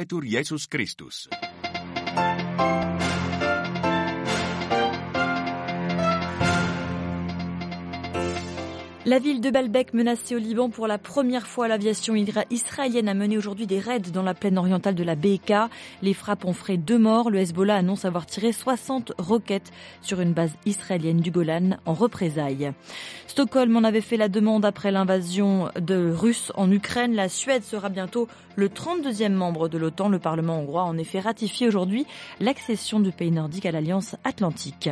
[0.00, 1.28] Etur Yesus Christus.
[9.10, 11.66] La ville de Baalbek menacée au Liban pour la première fois.
[11.66, 15.52] L'aviation israélienne a mené aujourd'hui des raids dans la plaine orientale de la BK.
[16.00, 17.28] Les frappes ont fait deux morts.
[17.28, 22.70] Le Hezbollah annonce avoir tiré 60 roquettes sur une base israélienne du Golan en représailles.
[23.26, 27.16] Stockholm en avait fait la demande après l'invasion de Russes en Ukraine.
[27.16, 30.08] La Suède sera bientôt le 32e membre de l'OTAN.
[30.08, 32.06] Le Parlement hongrois a en effet ratifié aujourd'hui
[32.38, 34.88] l'accession du pays nordique à l'Alliance Atlantique.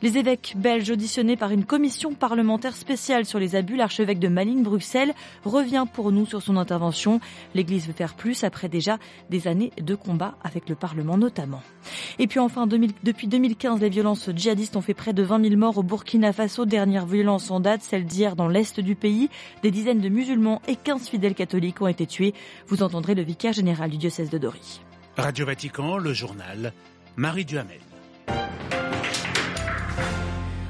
[0.00, 4.62] Les évêques belges auditionnés par une commission parlementaire spéciale sur les abus, l'archevêque de Malines,
[4.62, 5.14] Bruxelles,
[5.44, 7.20] revient pour nous sur son intervention.
[7.54, 8.98] L'Église veut faire plus après déjà
[9.30, 11.62] des années de combat avec le Parlement notamment.
[12.18, 15.78] Et puis enfin, depuis 2015, les violences djihadistes ont fait près de 20 000 morts
[15.78, 16.64] au Burkina Faso.
[16.64, 19.28] Dernière violence en date, celle d'hier dans l'est du pays.
[19.62, 22.34] Des dizaines de musulmans et 15 fidèles catholiques ont été tués.
[22.68, 24.80] Vous entendrez le vicaire général du diocèse de Dori.
[25.16, 26.72] Radio Vatican, le journal,
[27.16, 27.89] Marie Duhamel.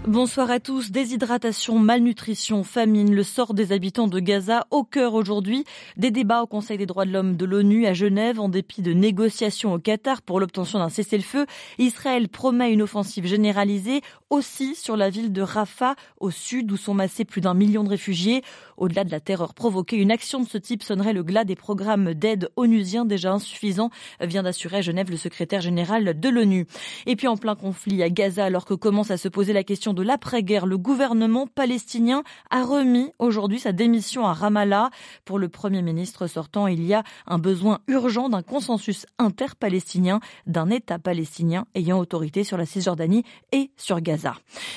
[0.06, 0.90] Bonsoir à tous.
[0.92, 5.66] Déshydratation, malnutrition, famine, le sort des habitants de Gaza au cœur aujourd'hui
[5.98, 8.94] des débats au Conseil des droits de l'homme de l'ONU à Genève en dépit de
[8.94, 11.44] négociations au Qatar pour l'obtention d'un cessez-le-feu.
[11.76, 16.94] Israël promet une offensive généralisée aussi sur la ville de Rafah au sud où sont
[16.94, 18.42] massés plus d'un million de réfugiés.
[18.78, 22.14] Au-delà de la terreur provoquée, une action de ce type sonnerait le glas des programmes
[22.14, 23.90] d'aide onusiens déjà insuffisants,
[24.22, 26.66] vient d'assurer à Genève le secrétaire général de l'ONU.
[27.04, 29.89] Et puis en plein conflit à Gaza, alors que commence à se poser la question
[29.94, 34.90] de l'après-guerre, le gouvernement palestinien a remis aujourd'hui sa démission à Ramallah.
[35.24, 40.70] Pour le Premier ministre sortant, il y a un besoin urgent d'un consensus interpalestinien, d'un
[40.70, 44.34] État palestinien ayant autorité sur la Cisjordanie et sur Gaza.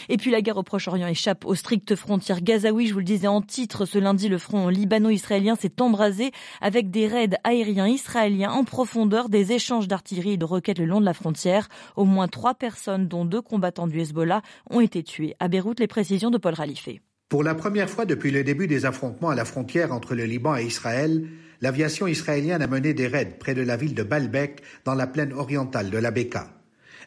[0.09, 3.27] Et puis la guerre au Proche-Orient échappe aux strictes frontières gazaouis, je vous le disais
[3.27, 8.63] en titre, ce lundi, le front libano-israélien s'est embrasé avec des raids aériens israéliens en
[8.63, 11.69] profondeur, des échanges d'artillerie et de roquettes le long de la frontière.
[11.95, 15.02] Au moins trois personnes, dont deux combattants du Hezbollah, ont été
[15.39, 17.01] À Beyrouth, les précisions de Paul Ralifé.
[17.29, 20.55] Pour la première fois depuis le début des affrontements à la frontière entre le Liban
[20.55, 21.27] et Israël,
[21.61, 25.33] l'aviation israélienne a mené des raids près de la ville de Baalbek, dans la plaine
[25.33, 26.49] orientale de la Beka.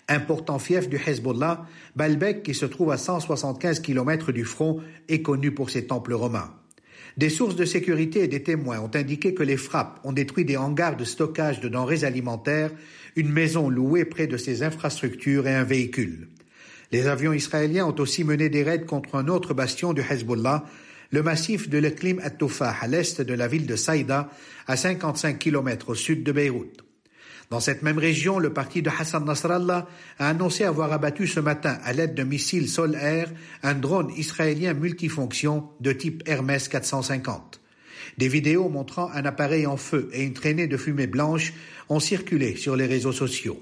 [0.09, 5.53] Important fief du Hezbollah, Baalbek, qui se trouve à 175 km du front, est connu
[5.53, 6.55] pour ses temples romains.
[7.17, 10.57] Des sources de sécurité et des témoins ont indiqué que les frappes ont détruit des
[10.57, 12.71] hangars de stockage de denrées alimentaires,
[13.17, 16.29] une maison louée près de ces infrastructures et un véhicule.
[16.93, 20.65] Les avions israéliens ont aussi mené des raids contre un autre bastion du Hezbollah,
[21.11, 24.31] le massif de l'Eklim at-Tufah à l'est de la ville de Saïda,
[24.67, 26.83] à 55 km au sud de Beyrouth.
[27.51, 29.87] Dans cette même région, le parti de Hassan Nasrallah
[30.19, 33.31] a annoncé avoir abattu ce matin, à l'aide de missiles sol-air,
[33.63, 37.61] un drone israélien multifonction de type Hermes 450.
[38.19, 41.53] Des vidéos montrant un appareil en feu et une traînée de fumée blanche
[41.89, 43.61] ont circulé sur les réseaux sociaux.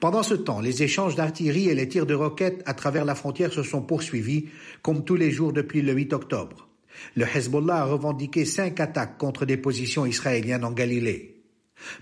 [0.00, 3.52] Pendant ce temps, les échanges d'artillerie et les tirs de roquettes à travers la frontière
[3.52, 4.46] se sont poursuivis,
[4.82, 6.68] comme tous les jours depuis le 8 octobre.
[7.14, 11.42] Le Hezbollah a revendiqué cinq attaques contre des positions israéliennes en Galilée.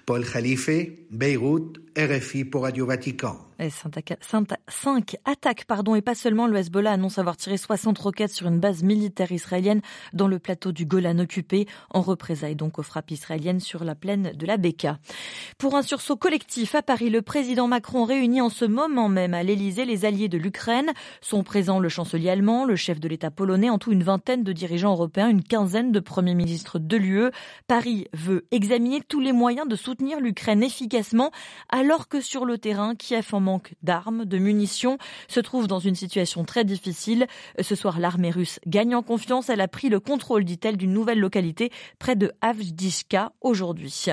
[0.07, 0.71] Paul Khalife,
[1.11, 3.46] Beyrouth, RFI pour Radio Vatican.
[4.69, 6.47] Cinq attaques, pardon, et pas seulement.
[6.47, 9.81] Le Hezbollah annonce avoir tiré 60 roquettes sur une base militaire israélienne
[10.13, 14.33] dans le plateau du Golan occupé, en représailles donc aux frappes israéliennes sur la plaine
[14.35, 14.99] de la Beka.
[15.59, 19.43] Pour un sursaut collectif à Paris, le président Macron réunit en ce moment même à
[19.43, 20.93] l'Elysée les alliés de l'Ukraine.
[21.21, 24.53] Sont présents le chancelier allemand, le chef de l'État polonais, en tout une vingtaine de
[24.53, 27.31] dirigeants européens, une quinzaine de premiers ministres de l'UE.
[27.67, 31.31] Paris veut examiner tous les moyens de soutenir l'Ukraine efficacement,
[31.71, 34.99] alors que sur le terrain, Kiev en manque d'armes, de munitions,
[35.29, 37.27] se trouve dans une situation très difficile.
[37.61, 39.49] Ce soir, l'armée russe gagne en confiance.
[39.49, 41.71] Elle a pris le contrôle, dit-elle, d'une nouvelle localité
[42.01, 44.07] près de Avdiivka aujourd'hui.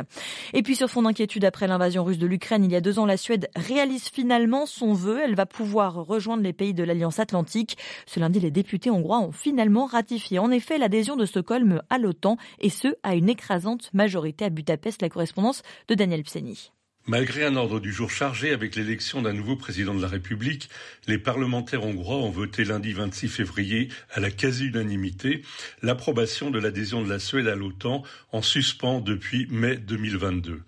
[0.54, 3.08] Et puis, sur fond d'inquiétude après l'invasion russe de l'Ukraine, il y a deux ans,
[3.08, 5.20] la Suède réalise finalement son vœu.
[5.24, 7.78] Elle va pouvoir rejoindre les pays de l'Alliance Atlantique.
[8.06, 12.38] Ce lundi, les députés hongrois ont finalement ratifié en effet l'adhésion de Stockholm à l'OTAN
[12.60, 15.02] et ce, à une écrasante majorité à Budapest.
[15.02, 16.72] La correspondance de Daniel Pseni.
[17.06, 20.70] Malgré un ordre du jour chargé avec l'élection d'un nouveau président de la République,
[21.06, 25.42] les parlementaires hongrois ont voté lundi 26 février à la quasi-unanimité
[25.82, 30.62] l'approbation de l'adhésion de la Suède à l'OTAN en suspens depuis mai 2022.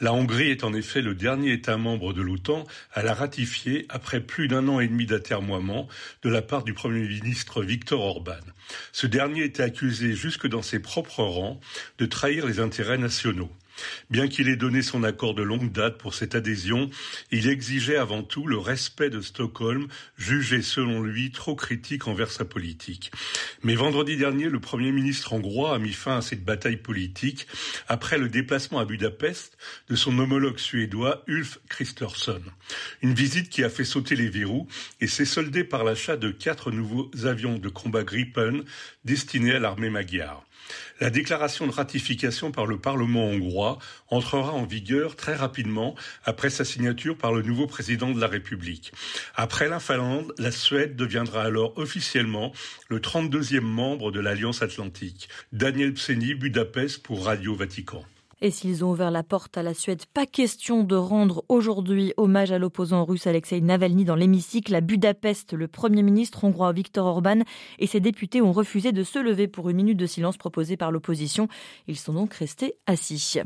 [0.00, 4.20] La Hongrie est en effet le dernier État membre de l'OTAN à la ratifier après
[4.20, 5.88] plus d'un an et demi d'atermoiement
[6.22, 8.38] de la part du Premier ministre Viktor Orban.
[8.92, 11.58] Ce dernier était accusé jusque dans ses propres rangs
[11.98, 13.50] de trahir les intérêts nationaux.
[14.10, 16.90] Bien qu'il ait donné son accord de longue date pour cette adhésion,
[17.30, 22.44] il exigeait avant tout le respect de Stockholm, jugé selon lui trop critique envers sa
[22.44, 23.10] politique.
[23.62, 27.46] Mais vendredi dernier, le Premier ministre hongrois a mis fin à cette bataille politique
[27.88, 29.56] après le déplacement à Budapest
[29.88, 32.42] de son homologue suédois Ulf Kristersson.
[33.02, 34.68] Une visite qui a fait sauter les verrous
[35.00, 38.64] et s'est soldée par l'achat de quatre nouveaux avions de combat Gripen
[39.04, 40.44] destinés à l'armée magyare.
[41.00, 43.78] La déclaration de ratification par le Parlement hongrois
[44.08, 48.92] entrera en vigueur très rapidement après sa signature par le nouveau président de la République.
[49.34, 52.52] Après la Finlande, la Suède deviendra alors officiellement
[52.88, 55.28] le 32e membre de l'Alliance Atlantique.
[55.52, 58.04] Daniel Pseni, Budapest pour Radio Vatican.
[58.42, 62.52] Et s'ils ont ouvert la porte à la Suède, pas question de rendre aujourd'hui hommage
[62.52, 65.52] à l'opposant russe Alexei Navalny dans l'hémicycle à Budapest.
[65.52, 67.40] Le Premier ministre hongrois Viktor Orban
[67.78, 70.90] et ses députés ont refusé de se lever pour une minute de silence proposée par
[70.90, 71.48] l'opposition.
[71.86, 73.40] Ils sont donc restés assis.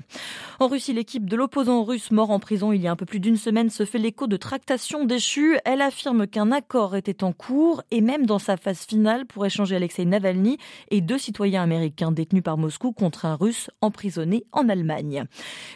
[0.61, 3.19] En Russie, l'équipe de l'opposant russe mort en prison il y a un peu plus
[3.19, 5.59] d'une semaine se fait l'écho de tractations déchues.
[5.65, 9.75] Elle affirme qu'un accord était en cours et même dans sa phase finale pour échanger
[9.75, 10.57] Alexei Navalny
[10.93, 14.84] et deux citoyens américains détenus par Moscou contre un russe emprisonné en Allemagne.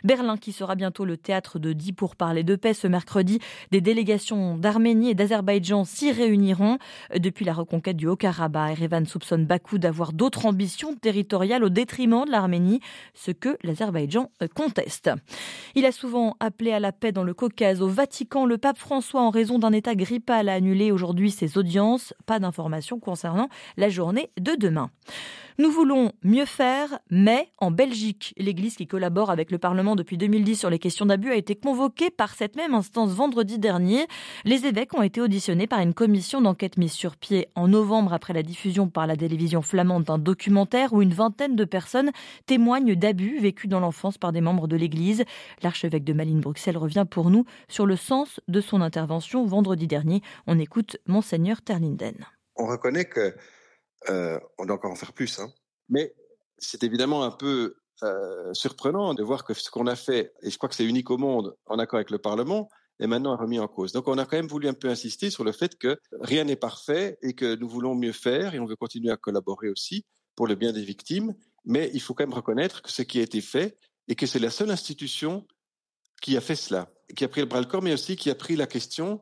[0.04, 3.38] Berlin qui sera bientôt le théâtre de 10 pour parler de paix ce mercredi.
[3.70, 6.78] Des délégations d'Arménie et d'Azerbaïdjan s'y réuniront.
[7.16, 12.30] Depuis la reconquête du Haut-Karabakh, Erevan soupçonne Bakou d'avoir d'autres ambitions territoriales au détriment de
[12.30, 12.80] l'Arménie,
[13.14, 15.10] ce que l'Azerbaïdjan conteste.
[15.74, 17.82] Il a souvent appelé à la paix dans le Caucase.
[17.82, 22.14] Au Vatican, le pape François, en raison d'un état grippal, a annulé aujourd'hui ses audiences.
[22.26, 24.90] Pas d'informations concernant la journée de demain.
[25.60, 30.54] Nous voulons mieux faire, mais en Belgique, l'Église qui collabore avec le Parlement depuis 2010
[30.54, 34.06] sur les questions d'abus a été convoquée par cette même instance vendredi dernier.
[34.44, 38.34] Les évêques ont été auditionnés par une commission d'enquête mise sur pied en novembre après
[38.34, 42.12] la diffusion par la télévision flamande d'un documentaire où une vingtaine de personnes
[42.46, 45.24] témoignent d'abus vécus dans l'enfance par des membres de l'Église.
[45.64, 50.22] L'archevêque de Malines-Bruxelles revient pour nous sur le sens de son intervention vendredi dernier.
[50.46, 52.14] On écoute Monseigneur Terlinden.
[52.54, 53.34] On reconnaît que
[54.10, 55.38] euh, on doit encore en faire plus.
[55.38, 55.52] Hein.
[55.88, 56.14] Mais
[56.58, 60.56] c'est évidemment un peu euh, surprenant de voir que ce qu'on a fait, et je
[60.56, 62.68] crois que c'est unique au monde, en accord avec le Parlement,
[63.00, 63.92] est maintenant remis en cause.
[63.92, 66.56] Donc on a quand même voulu un peu insister sur le fait que rien n'est
[66.56, 70.04] parfait et que nous voulons mieux faire et on veut continuer à collaborer aussi
[70.36, 71.34] pour le bien des victimes.
[71.64, 73.76] Mais il faut quand même reconnaître que ce qui a été fait
[74.08, 75.46] et que c'est la seule institution
[76.22, 78.34] qui a fait cela, qui a pris le bras le corps, mais aussi qui a
[78.34, 79.20] pris la question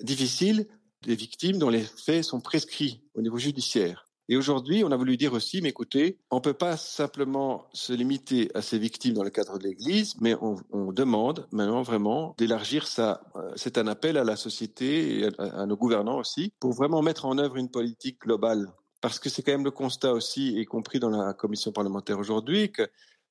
[0.00, 0.68] difficile
[1.02, 4.07] des victimes dont les faits sont prescrits au niveau judiciaire.
[4.30, 7.94] Et aujourd'hui, on a voulu dire aussi, mais écoutez, on ne peut pas simplement se
[7.94, 12.86] limiter à ces victimes dans le cadre de l'Église, mais on, demande maintenant vraiment d'élargir
[12.86, 13.22] ça.
[13.36, 17.02] Euh, c'est un appel à la société et à, à nos gouvernants aussi pour vraiment
[17.02, 18.72] mettre en œuvre une politique globale.
[19.00, 22.72] Parce que c'est quand même le constat aussi, y compris dans la commission parlementaire aujourd'hui,
[22.72, 22.88] que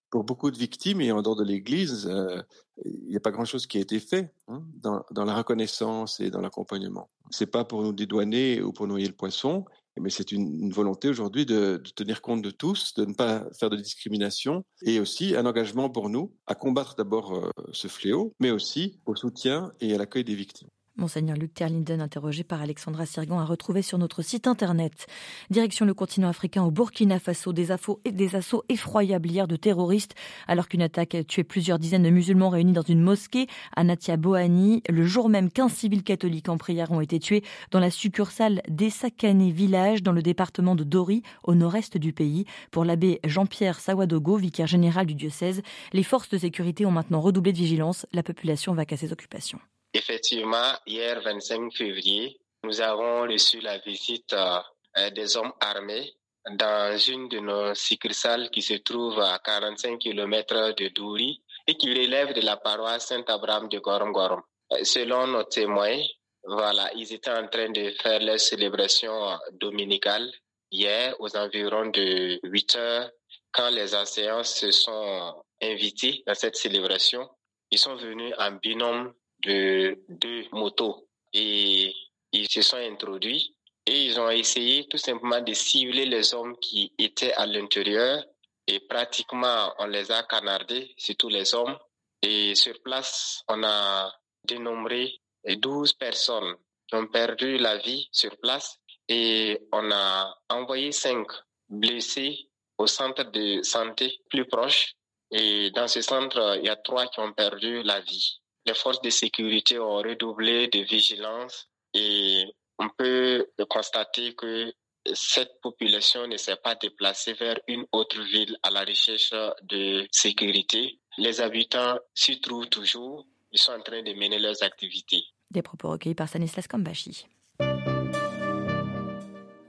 [0.10, 2.42] pour beaucoup de victimes et en dehors de l'Église, euh,
[2.86, 6.30] il n'y a pas grand-chose qui a été fait hein, dans, dans, la reconnaissance et
[6.30, 7.10] dans l'accompagnement.
[7.30, 9.66] C'est pas pour nous dédouaner ou pour noyer le poisson,
[10.02, 13.70] mais c'est une, volonté aujourd'hui de, de, tenir compte de tous, de ne pas faire
[13.70, 18.52] de discrimination, et aussi un engagement pour nous à combattre d'abord euh, ce fléau, mais
[18.52, 20.70] aussi au soutien et à l'accueil des victimes.
[20.98, 25.06] Monseigneur Luc Terlinden, interrogé par Alexandra Sirgan, a retrouvé sur notre site internet.
[25.52, 27.68] Direction le continent africain au Burkina Faso, des,
[28.12, 30.16] des assauts effroyables hier de terroristes,
[30.48, 34.18] alors qu'une attaque a tué plusieurs dizaines de musulmans réunis dans une mosquée à Natia
[34.18, 34.82] Boani.
[34.90, 39.52] Le jour même, 15 civils catholiques en prière ont été tués dans la succursale d'Essakane
[39.52, 42.46] village, dans le département de Dori, au nord-est du pays.
[42.72, 45.62] Pour l'abbé Jean-Pierre Sawadogo, vicaire général du diocèse,
[45.94, 48.06] les forces de sécurité ont maintenant redoublé de vigilance.
[48.14, 49.60] La population va qu'à ses occupations.
[49.98, 56.14] Effectivement, hier 25 février, nous avons reçu la visite euh, des hommes armés
[56.52, 61.92] dans une de nos succursales qui se trouve à 45 km de Douri et qui
[61.92, 64.44] relève de la paroisse Saint-Abraham de Gorom Gorom.
[64.74, 66.00] Euh, selon nos témoins,
[66.44, 70.32] voilà, ils étaient en train de faire leur célébration dominicale
[70.70, 73.10] hier aux environs de 8 heures
[73.52, 77.28] quand les enseignants se sont invités dans cette célébration.
[77.72, 79.12] Ils sont venus en binôme
[79.44, 81.94] de deux motos et
[82.32, 86.92] ils se sont introduits et ils ont essayé tout simplement de cibler les hommes qui
[86.98, 88.24] étaient à l'intérieur
[88.68, 91.78] et pratiquement on les a canardés, surtout les hommes.
[92.22, 94.12] Et sur place, on a
[94.44, 96.56] dénombré 12 personnes
[96.88, 98.78] qui ont perdu la vie sur place
[99.08, 101.28] et on a envoyé cinq
[101.70, 104.96] blessés au centre de santé plus proche.
[105.32, 109.02] Et dans ce centre, il y a trois qui ont perdu la vie les forces
[109.02, 112.44] de sécurité ont redoublé de vigilance et
[112.78, 114.74] on peut constater que
[115.14, 119.32] cette population ne s'est pas déplacée vers une autre ville à la recherche
[119.64, 121.00] de sécurité.
[121.18, 123.26] Les habitants s'y trouvent toujours.
[123.54, 125.24] Ils sont en train de mener leurs activités.
[125.50, 127.26] Des propos recueillis par Stanislas Kambashi.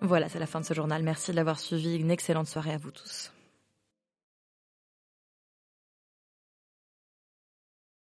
[0.01, 1.03] Voilà, c'est la fin de ce journal.
[1.05, 1.97] Merci de l'avoir suivi.
[1.97, 3.31] Une excellente soirée à vous tous.